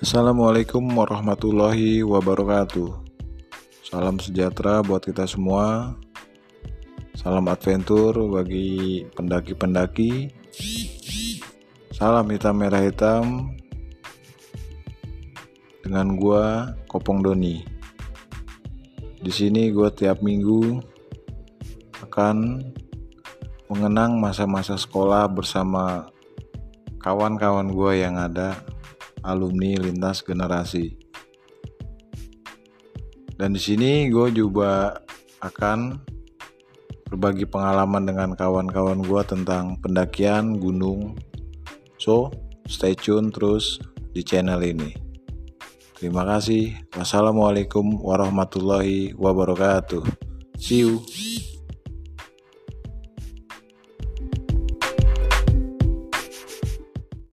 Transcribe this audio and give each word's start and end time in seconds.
Assalamualaikum 0.00 0.80
warahmatullahi 0.96 2.00
wabarakatuh. 2.00 2.88
Salam 3.84 4.16
sejahtera 4.16 4.80
buat 4.80 5.04
kita 5.04 5.28
semua. 5.28 5.92
Salam 7.12 7.44
adventure 7.52 8.16
bagi 8.32 9.04
pendaki-pendaki. 9.12 10.32
Salam 11.92 12.32
hitam 12.32 12.56
merah 12.56 12.80
hitam 12.80 13.52
dengan 15.84 16.16
gua 16.16 16.72
Kopong 16.88 17.20
Doni. 17.20 17.60
Di 19.20 19.28
sini 19.28 19.68
gua 19.68 19.92
tiap 19.92 20.24
minggu 20.24 20.80
akan 22.08 22.64
mengenang 23.68 24.16
masa-masa 24.16 24.80
sekolah 24.80 25.28
bersama 25.28 26.08
kawan-kawan 27.04 27.68
gue 27.68 28.00
yang 28.00 28.16
ada 28.16 28.64
alumni 29.24 29.76
lintas 29.78 30.24
generasi. 30.24 30.96
Dan 33.40 33.56
di 33.56 33.60
sini 33.60 34.12
gue 34.12 34.28
juga 34.36 35.00
akan 35.40 35.96
berbagi 37.08 37.48
pengalaman 37.48 38.04
dengan 38.06 38.30
kawan-kawan 38.36 39.00
gue 39.02 39.22
tentang 39.24 39.80
pendakian 39.80 40.60
gunung. 40.60 41.16
So, 41.96 42.30
stay 42.68 42.94
tune 42.94 43.32
terus 43.32 43.80
di 44.12 44.20
channel 44.22 44.60
ini. 44.62 44.92
Terima 45.96 46.24
kasih. 46.24 46.80
Wassalamualaikum 46.96 48.00
warahmatullahi 48.00 49.12
wabarakatuh. 49.16 50.04
See 50.56 50.84
you. 50.84 51.00